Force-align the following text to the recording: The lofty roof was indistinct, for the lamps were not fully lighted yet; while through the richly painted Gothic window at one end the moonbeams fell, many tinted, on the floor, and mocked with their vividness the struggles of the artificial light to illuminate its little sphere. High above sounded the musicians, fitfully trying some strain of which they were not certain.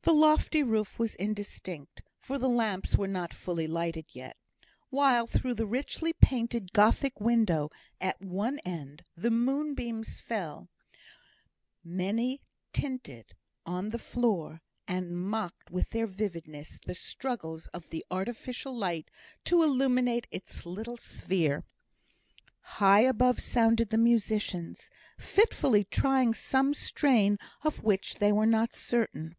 The 0.00 0.14
lofty 0.14 0.62
roof 0.62 0.98
was 0.98 1.14
indistinct, 1.16 2.00
for 2.16 2.38
the 2.38 2.48
lamps 2.48 2.96
were 2.96 3.06
not 3.06 3.34
fully 3.34 3.66
lighted 3.66 4.06
yet; 4.14 4.38
while 4.88 5.26
through 5.26 5.52
the 5.52 5.66
richly 5.66 6.14
painted 6.14 6.72
Gothic 6.72 7.20
window 7.20 7.70
at 8.00 8.18
one 8.22 8.60
end 8.60 9.02
the 9.14 9.30
moonbeams 9.30 10.20
fell, 10.20 10.70
many 11.84 12.40
tinted, 12.72 13.34
on 13.66 13.90
the 13.90 13.98
floor, 13.98 14.62
and 14.86 15.14
mocked 15.14 15.70
with 15.70 15.90
their 15.90 16.06
vividness 16.06 16.78
the 16.86 16.94
struggles 16.94 17.66
of 17.74 17.90
the 17.90 18.02
artificial 18.10 18.74
light 18.74 19.10
to 19.44 19.62
illuminate 19.62 20.26
its 20.30 20.64
little 20.64 20.96
sphere. 20.96 21.62
High 22.62 23.00
above 23.02 23.38
sounded 23.38 23.90
the 23.90 23.98
musicians, 23.98 24.88
fitfully 25.18 25.84
trying 25.84 26.32
some 26.32 26.72
strain 26.72 27.36
of 27.62 27.82
which 27.84 28.14
they 28.14 28.32
were 28.32 28.46
not 28.46 28.72
certain. 28.72 29.36